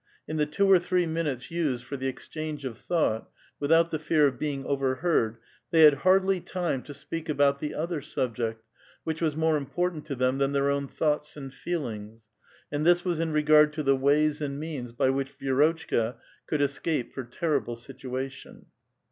[0.27, 4.25] In the two or three minutes used for the exchange of thought, without the fear
[4.25, 5.37] of being over heard,
[5.69, 8.63] they had hardly time to speak about the other subject,
[9.03, 12.25] which was more important to them than their own thoughts and feelings;
[12.71, 16.15] and this was in regard to the ways and means by which Vi^rotchka
[16.47, 18.65] could escape her terrible situation.